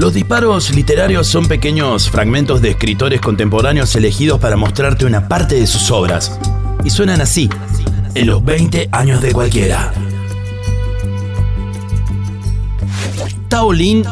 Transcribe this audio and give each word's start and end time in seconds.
Los 0.00 0.14
disparos 0.14 0.74
literarios 0.74 1.26
son 1.26 1.46
pequeños 1.46 2.08
fragmentos 2.08 2.62
de 2.62 2.70
escritores 2.70 3.20
contemporáneos 3.20 3.94
elegidos 3.96 4.40
para 4.40 4.56
mostrarte 4.56 5.04
una 5.04 5.28
parte 5.28 5.56
de 5.56 5.66
sus 5.66 5.90
obras. 5.90 6.40
Y 6.82 6.88
suenan 6.88 7.20
así, 7.20 7.50
en 8.14 8.26
los 8.26 8.42
20 8.42 8.88
años 8.92 9.20
de 9.20 9.32
cualquiera. 9.34 9.92
Tao 13.48 13.74
Lin 13.74 14.06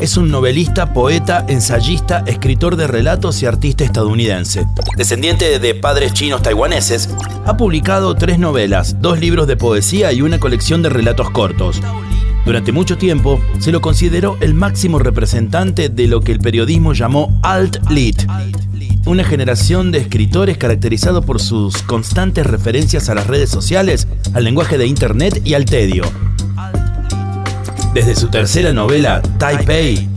es 0.00 0.16
un 0.16 0.30
novelista, 0.30 0.94
poeta, 0.94 1.44
ensayista, 1.48 2.24
escritor 2.26 2.76
de 2.76 2.86
relatos 2.86 3.42
y 3.42 3.46
artista 3.46 3.84
estadounidense. 3.84 4.64
Descendiente 4.96 5.58
de 5.58 5.74
padres 5.74 6.14
chinos 6.14 6.40
taiwaneses, 6.40 7.10
ha 7.44 7.58
publicado 7.58 8.14
tres 8.14 8.38
novelas, 8.38 9.02
dos 9.02 9.20
libros 9.20 9.46
de 9.46 9.58
poesía 9.58 10.12
y 10.12 10.22
una 10.22 10.40
colección 10.40 10.80
de 10.80 10.88
relatos 10.88 11.28
cortos. 11.28 11.82
Durante 12.46 12.70
mucho 12.70 12.96
tiempo 12.96 13.40
se 13.58 13.72
lo 13.72 13.80
consideró 13.80 14.36
el 14.40 14.54
máximo 14.54 15.00
representante 15.00 15.88
de 15.88 16.06
lo 16.06 16.20
que 16.20 16.30
el 16.30 16.38
periodismo 16.38 16.92
llamó 16.92 17.40
alt-lit, 17.42 18.24
una 19.04 19.24
generación 19.24 19.90
de 19.90 19.98
escritores 19.98 20.56
caracterizado 20.56 21.22
por 21.22 21.40
sus 21.40 21.82
constantes 21.82 22.46
referencias 22.46 23.08
a 23.08 23.16
las 23.16 23.26
redes 23.26 23.50
sociales, 23.50 24.06
al 24.32 24.44
lenguaje 24.44 24.78
de 24.78 24.86
Internet 24.86 25.42
y 25.44 25.54
al 25.54 25.64
tedio. 25.64 26.04
Desde 27.92 28.14
su 28.14 28.28
tercera 28.28 28.72
novela, 28.72 29.22
Taipei, 29.38 30.08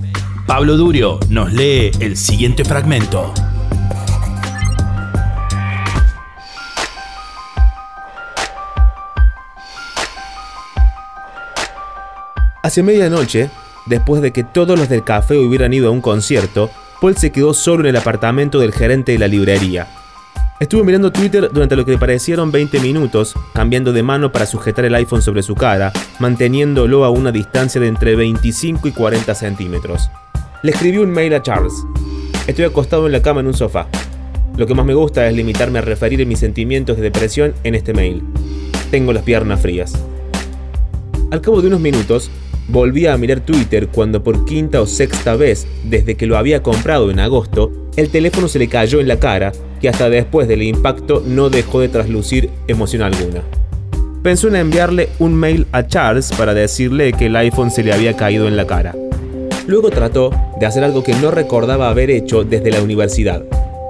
Pablo 0.45 0.77
Durio 0.77 1.19
nos 1.29 1.51
lee 1.51 1.89
el 1.99 2.15
siguiente 2.15 2.63
fragmento. 2.63 3.33
Hacia 12.61 12.83
medianoche, 12.83 13.49
después 13.85 14.21
de 14.21 14.31
que 14.31 14.43
todos 14.43 14.77
los 14.77 14.89
del 14.89 15.03
café 15.03 15.37
hubieran 15.37 15.73
ido 15.73 15.87
a 15.87 15.91
un 15.91 16.01
concierto, 16.01 16.69
Paul 16.99 17.15
se 17.15 17.31
quedó 17.31 17.53
solo 17.53 17.81
en 17.81 17.87
el 17.87 17.95
apartamento 17.95 18.59
del 18.59 18.73
gerente 18.73 19.13
de 19.13 19.19
la 19.19 19.29
librería. 19.29 19.87
Estuvo 20.59 20.83
mirando 20.83 21.13
Twitter 21.13 21.49
durante 21.53 21.77
lo 21.77 21.85
que 21.85 21.91
le 21.91 21.97
parecieron 21.97 22.51
20 22.51 22.81
minutos, 22.81 23.33
cambiando 23.53 23.93
de 23.93 24.03
mano 24.03 24.33
para 24.33 24.45
sujetar 24.45 24.83
el 24.83 24.95
iPhone 24.95 25.21
sobre 25.21 25.41
su 25.41 25.55
cara, 25.55 25.93
manteniéndolo 26.19 27.05
a 27.05 27.09
una 27.09 27.31
distancia 27.31 27.79
de 27.79 27.87
entre 27.87 28.17
25 28.17 28.89
y 28.89 28.91
40 28.91 29.33
centímetros. 29.35 30.09
Le 30.61 30.71
escribí 30.71 30.97
un 30.97 31.11
mail 31.11 31.33
a 31.35 31.41
Charles. 31.41 31.73
Estoy 32.45 32.65
acostado 32.65 33.05
en 33.05 33.13
la 33.13 33.21
cama 33.21 33.39
en 33.39 33.47
un 33.47 33.53
sofá. 33.53 33.87
Lo 34.57 34.67
que 34.67 34.75
más 34.75 34.85
me 34.85 34.93
gusta 34.93 35.25
es 35.25 35.33
limitarme 35.33 35.79
a 35.79 35.83
referir 35.83 36.25
mis 36.25 36.39
sentimientos 36.39 36.97
de 36.97 37.03
depresión 37.03 37.53
en 37.63 37.75
este 37.75 37.93
mail. 37.93 38.21
Tengo 38.91 39.13
las 39.13 39.23
piernas 39.23 39.61
frías. 39.61 39.93
Al 41.31 41.39
cabo 41.39 41.61
de 41.61 41.67
unos 41.67 41.79
minutos, 41.79 42.29
volví 42.69 43.07
a 43.07 43.17
mirar 43.17 43.41
Twitter 43.41 43.87
cuando 43.87 44.23
por 44.23 44.45
quinta 44.45 44.81
o 44.81 44.85
sexta 44.85 45.35
vez 45.35 45.67
desde 45.83 46.15
que 46.15 46.27
lo 46.27 46.37
había 46.37 46.61
comprado 46.61 47.11
en 47.11 47.19
agosto, 47.19 47.71
el 47.95 48.09
teléfono 48.09 48.47
se 48.47 48.59
le 48.59 48.67
cayó 48.67 48.99
en 48.99 49.07
la 49.07 49.19
cara, 49.19 49.51
que 49.81 49.89
hasta 49.89 50.09
después 50.09 50.47
del 50.47 50.63
impacto 50.63 51.23
no 51.25 51.49
dejó 51.49 51.81
de 51.81 51.89
traslucir 51.89 52.49
emoción 52.67 53.01
alguna. 53.01 53.41
Pensó 54.23 54.49
en 54.49 54.57
enviarle 54.57 55.09
un 55.19 55.33
mail 55.33 55.65
a 55.71 55.87
Charles 55.87 56.31
para 56.37 56.53
decirle 56.53 57.13
que 57.13 57.27
el 57.27 57.35
iPhone 57.35 57.71
se 57.71 57.83
le 57.83 57.93
había 57.93 58.15
caído 58.15 58.47
en 58.47 58.57
la 58.57 58.67
cara. 58.67 58.95
Luego 59.65 59.89
trató 59.89 60.31
de 60.59 60.65
hacer 60.65 60.83
algo 60.83 61.03
que 61.03 61.13
no 61.13 61.31
recordaba 61.31 61.89
haber 61.89 62.09
hecho 62.09 62.43
desde 62.43 62.71
la 62.71 62.81
universidad, 62.81 63.43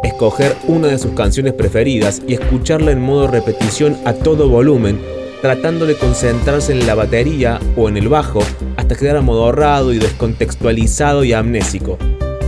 escoger 0.04 0.56
una 0.68 0.88
de 0.88 1.00
sus 1.00 1.12
canciones 1.12 1.54
preferidas 1.54 2.22
y 2.28 2.34
escucharla 2.34 2.92
en 2.92 3.02
modo 3.02 3.28
repetición 3.28 3.98
a 4.06 4.14
todo 4.14 4.50
volumen 4.50 5.00
tratando 5.42 5.86
de 5.86 5.96
concentrarse 5.96 6.72
en 6.72 6.86
la 6.86 6.96
batería 6.96 7.60
o 7.76 7.90
en 7.90 7.98
el 7.98 8.10
bajo 8.10 8.40
hasta 8.78 8.96
quedar 8.96 9.18
amodorrado 9.18 9.94
y 9.94 10.00
descontextualizado 10.00 11.24
y 11.24 11.34
amnésico. 11.34 11.98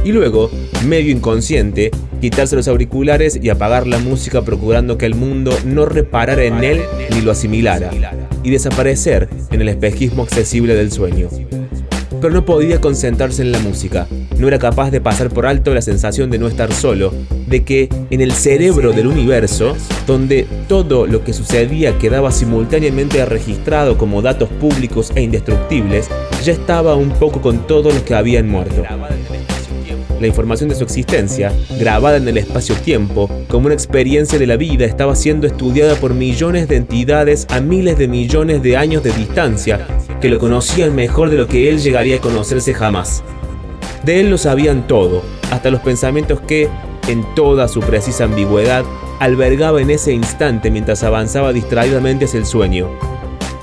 Y 0.03 0.11
luego, 0.11 0.49
medio 0.85 1.11
inconsciente, 1.11 1.91
quitarse 2.19 2.55
los 2.55 2.67
auriculares 2.67 3.39
y 3.41 3.49
apagar 3.49 3.87
la 3.87 3.99
música 3.99 4.41
procurando 4.41 4.97
que 4.97 5.05
el 5.05 5.15
mundo 5.15 5.55
no 5.65 5.85
reparara 5.85 6.43
en 6.43 6.63
él 6.63 6.81
ni 7.11 7.21
lo 7.21 7.31
asimilara, 7.31 7.91
y 8.43 8.49
desaparecer 8.49 9.29
en 9.51 9.61
el 9.61 9.69
espejismo 9.69 10.23
accesible 10.23 10.75
del 10.75 10.91
sueño 10.91 11.29
pero 12.21 12.33
no 12.33 12.45
podía 12.45 12.79
concentrarse 12.79 13.41
en 13.41 13.51
la 13.51 13.59
música. 13.59 14.07
No 14.41 14.47
era 14.47 14.57
capaz 14.57 14.89
de 14.89 14.99
pasar 14.99 15.29
por 15.29 15.45
alto 15.45 15.71
la 15.71 15.83
sensación 15.83 16.31
de 16.31 16.39
no 16.39 16.47
estar 16.47 16.73
solo, 16.73 17.13
de 17.45 17.63
que 17.63 17.89
en 18.09 18.21
el 18.21 18.31
cerebro 18.31 18.91
del 18.91 19.05
universo, 19.05 19.77
donde 20.07 20.47
todo 20.67 21.05
lo 21.05 21.23
que 21.23 21.31
sucedía 21.31 21.99
quedaba 21.99 22.31
simultáneamente 22.31 23.23
registrado 23.23 23.99
como 23.99 24.23
datos 24.23 24.49
públicos 24.49 25.11
e 25.13 25.21
indestructibles, 25.21 26.09
ya 26.43 26.53
estaba 26.53 26.95
un 26.95 27.11
poco 27.11 27.39
con 27.39 27.67
todos 27.67 27.93
los 27.93 28.01
que 28.01 28.15
habían 28.15 28.49
muerto. 28.49 28.83
La 30.19 30.25
información 30.25 30.69
de 30.69 30.75
su 30.75 30.85
existencia, 30.85 31.53
grabada 31.77 32.17
en 32.17 32.27
el 32.27 32.39
espacio-tiempo, 32.39 33.29
como 33.47 33.67
una 33.67 33.75
experiencia 33.75 34.39
de 34.39 34.47
la 34.47 34.57
vida, 34.57 34.85
estaba 34.85 35.13
siendo 35.13 35.45
estudiada 35.45 35.93
por 35.97 36.15
millones 36.15 36.67
de 36.67 36.77
entidades 36.77 37.45
a 37.51 37.61
miles 37.61 37.95
de 37.99 38.07
millones 38.07 38.63
de 38.63 38.75
años 38.75 39.03
de 39.03 39.11
distancia 39.11 39.85
que 40.19 40.29
lo 40.29 40.39
conocían 40.39 40.95
mejor 40.95 41.29
de 41.29 41.37
lo 41.37 41.47
que 41.47 41.69
él 41.69 41.79
llegaría 41.79 42.15
a 42.15 42.21
conocerse 42.21 42.73
jamás. 42.73 43.23
De 44.03 44.19
él 44.19 44.29
lo 44.29 44.37
sabían 44.37 44.87
todo, 44.87 45.23
hasta 45.51 45.69
los 45.69 45.81
pensamientos 45.81 46.41
que, 46.41 46.69
en 47.07 47.23
toda 47.35 47.67
su 47.67 47.81
precisa 47.81 48.23
ambigüedad, 48.23 48.83
albergaba 49.19 49.81
en 49.81 49.91
ese 49.91 50.11
instante 50.11 50.71
mientras 50.71 51.03
avanzaba 51.03 51.53
distraídamente 51.53 52.25
hacia 52.25 52.39
el 52.39 52.45
sueño. 52.45 52.89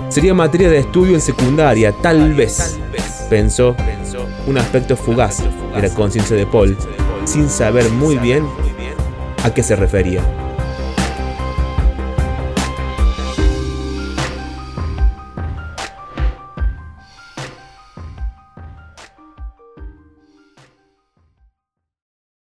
Sería 0.08 0.34
materia 0.34 0.70
de 0.70 0.78
estudio 0.78 1.14
en 1.14 1.20
secundaria, 1.20 1.92
tal 1.92 2.34
vez, 2.34 2.78
pensó, 3.28 3.74
un 4.46 4.56
aspecto 4.56 4.96
fugaz 4.96 5.42
de 5.74 5.82
la 5.82 5.92
conciencia 5.92 6.36
de 6.36 6.46
Paul, 6.46 6.76
sin 7.24 7.48
saber 7.48 7.90
muy 7.90 8.16
bien 8.16 8.46
a 9.42 9.52
qué 9.52 9.62
se 9.62 9.76
refería. 9.76 10.22